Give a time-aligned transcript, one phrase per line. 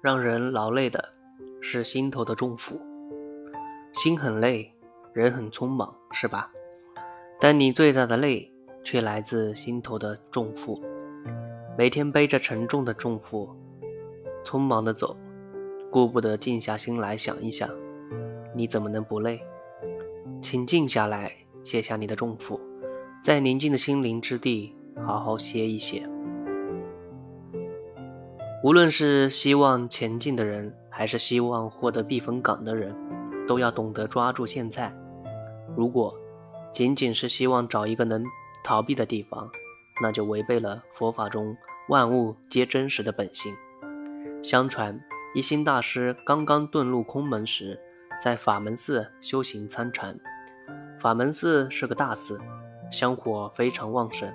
[0.00, 1.12] 让人劳累的
[1.60, 2.80] 是心头的重负。
[3.92, 4.72] 心很累，
[5.12, 6.50] 人很匆忙，是吧？
[7.40, 8.52] 但你最大的累
[8.84, 10.80] 却来自心头的重负。
[11.76, 13.48] 每天背着沉重的重负，
[14.44, 15.16] 匆忙的走，
[15.90, 17.68] 顾不得静下心来想一想，
[18.54, 19.40] 你怎么能不累？
[20.40, 21.34] 请静下来，
[21.64, 22.60] 卸下你的重负，
[23.22, 24.74] 在宁静的心灵之地
[25.06, 26.08] 好好歇一歇。
[28.62, 32.94] 无论是希望前进的人，还是希望获得避风港的人，
[33.48, 34.94] 都要懂得抓住现在。
[35.74, 36.14] 如果
[36.70, 38.22] 仅仅是希望找一个能
[38.62, 39.50] 逃避的地方，
[40.02, 41.56] 那就违背了佛法中。
[41.88, 43.52] 万物皆真实的本性。
[44.44, 45.00] 相传，
[45.34, 47.80] 一心大师刚刚遁入空门时，
[48.22, 50.16] 在法门寺修行参禅。
[51.00, 52.38] 法门寺是个大寺，
[52.92, 54.30] 香火非常旺盛，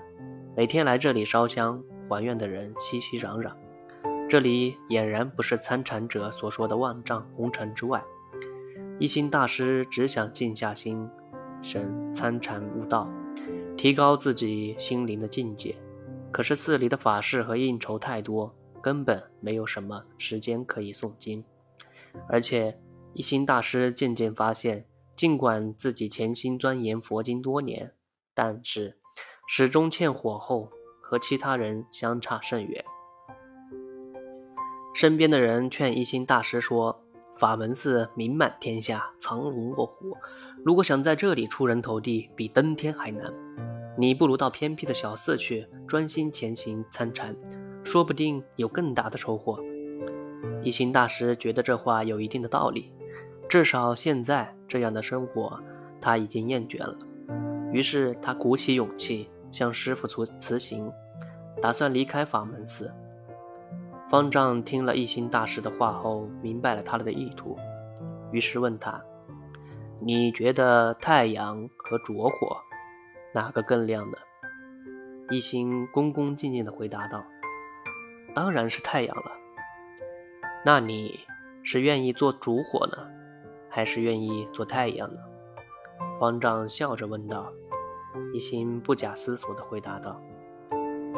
[0.58, 3.54] 每天来这里烧香还愿的人熙熙攘攘。
[4.28, 8.04] 这里俨然不是参禅者所说的万丈红尘之外。
[8.98, 11.08] 一心大师只想静下心
[11.62, 13.08] 神参禅悟道，
[13.78, 15.76] 提高自己心灵的境界。
[16.32, 21.44] 可是寺里的法事和应酬太多，根本没有什么时间可以诵经。
[22.28, 22.80] 而且
[23.14, 27.94] 一心大师渐渐发现，尽管自己潜心钻研佛经多年，
[28.34, 28.98] 但是
[29.48, 32.84] 始终欠火候，和其他人相差甚远。
[34.96, 37.04] 身边的人劝一心大师说
[37.36, 40.16] ：“法门寺名满天下，藏龙卧虎，
[40.64, 43.34] 如果想在这里出人头地，比登天还难。”
[44.00, 47.36] 你不如到偏僻的小寺去，专心前行参禅，
[47.84, 49.60] 说不定有更大的收获。
[50.64, 52.94] 一心大师觉得这话有一定的道理，
[53.50, 55.60] 至少现在这样的生活
[56.00, 56.98] 他已经厌倦了。
[57.74, 60.90] 于是他鼓起勇气向师傅辞辞行，
[61.62, 62.90] 打算离开法门寺。
[64.08, 67.58] 方丈听了一心大师的话后，明白了他的意图，
[68.32, 69.02] 于是问他
[70.00, 72.58] ：“你觉得太阳和烛火？”
[73.34, 74.18] 哪个更亮呢？
[75.32, 77.24] 一心恭恭敬敬地回答道
[78.36, 79.32] ：“当然是太阳了。
[80.64, 81.20] 那你
[81.64, 82.98] 是愿意做烛火呢，
[83.70, 85.20] 还是愿意做太阳呢？”
[86.20, 87.52] 方丈笑着问道。
[88.34, 90.22] 一心不假思索地回答道：“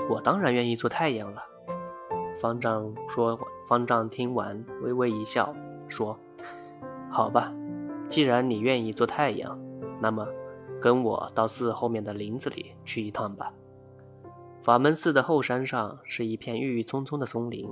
[0.09, 1.43] 我当然愿意做太阳了。”
[2.41, 3.39] 方丈说。
[3.67, 5.53] 方丈听完微微一笑，
[5.89, 6.17] 说
[7.11, 7.53] ：“好吧，
[8.09, 9.59] 既然你愿意做太阳，
[9.99, 10.25] 那么……”
[10.79, 13.51] 跟我到寺后面的林子里去一趟吧。
[14.61, 17.67] 法门寺的后山上是一片郁郁葱葱的松林，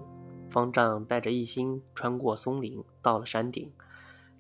[0.50, 3.72] 方丈带着一心穿过松林，到了山顶。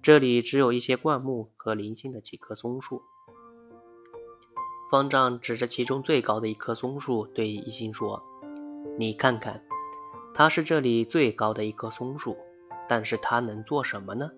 [0.01, 3.01] 这里只有一些灌木和零星的几棵松树。
[4.91, 8.21] 方丈指着其中最高的一棵松树，对一心说
[8.97, 9.63] ：“你看看，
[10.37, 12.35] 它是这里最高的一棵松树，
[12.89, 14.29] 但是它能做什么呢？”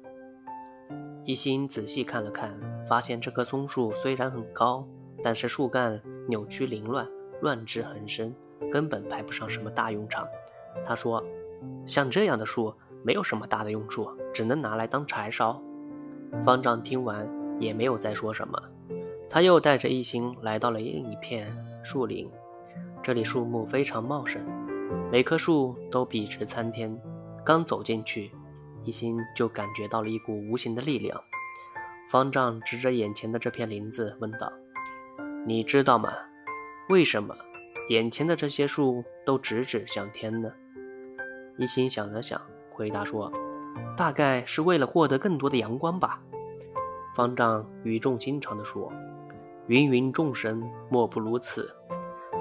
[1.26, 2.56] 一心仔细看了看，
[2.88, 4.88] 发现这棵松树虽然很高，
[5.24, 6.00] 但是树干
[6.30, 7.08] 扭曲凌乱，
[7.42, 8.32] 乱枝横生，
[8.72, 10.28] 根本派不上什么大用场。
[10.86, 11.22] 他说
[11.88, 12.72] ：“像这样的树，
[13.04, 15.60] 没有什么大的用处，只能拿来当柴烧。”
[16.46, 17.28] 方丈听完
[17.60, 18.62] 也没有再说什么，
[19.28, 21.52] 他又带着一心来到了另一片
[21.84, 22.30] 树林，
[23.02, 24.42] 这里树木非常茂盛，
[25.12, 27.00] 每棵树都笔直参天。
[27.46, 28.32] 刚走进去。
[28.84, 31.22] 一心就感觉到了一股无形的力量。
[32.10, 34.50] 方丈指着眼前的这片林子问道
[35.46, 36.14] ：“你知道吗？
[36.88, 37.36] 为什么
[37.90, 40.50] 眼前的这些树都直指向天呢？”
[41.60, 42.40] 一心想了想，
[42.72, 43.30] 回答说
[43.98, 46.22] ：“大概是为了获得更多的阳光吧。”
[47.14, 48.90] 方丈语重心长地说
[49.68, 51.70] ：“芸芸众生莫不如此，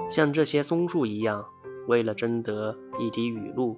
[0.09, 1.45] 像这些松树一样，
[1.87, 3.75] 为了争得一滴雨露、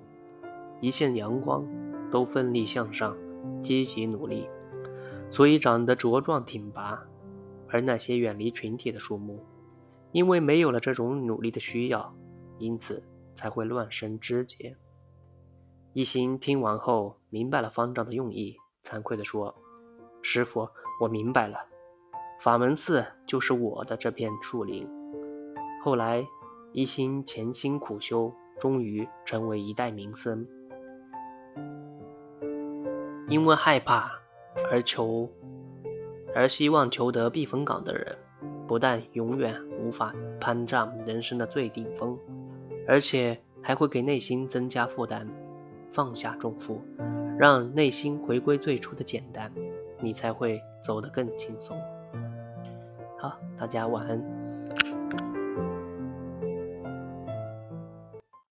[0.81, 1.65] 一线阳光。”
[2.11, 3.15] 都奋力向上，
[3.61, 4.49] 积极努力，
[5.29, 7.05] 所以长得茁壮挺拔。
[7.67, 9.45] 而那些远离群体的树木，
[10.11, 12.11] 因为没有了这种努力的需要，
[12.57, 13.03] 因此
[13.35, 14.75] 才会乱生枝节。
[15.93, 19.53] 一心听完后明白了方丈的用意，惭愧地说
[20.23, 20.67] ：“师傅，
[20.99, 21.59] 我明白了。
[22.41, 24.89] 法门寺就是我的这片树林。”
[25.85, 26.25] 后来，
[26.71, 30.47] 一心潜心苦修，终于成为一代名僧。
[33.27, 34.11] 因为害怕
[34.71, 35.29] 而求，
[36.33, 38.15] 而希望求得避风港的人，
[38.67, 42.17] 不但永远无法攀上人生的最顶峰，
[42.87, 45.27] 而且还会给内心增加负担。
[45.91, 46.79] 放下重负，
[47.39, 49.51] 让内心回归最初的简单，
[49.99, 51.75] 你才会走得更轻松。
[53.17, 54.38] 好，大家晚安。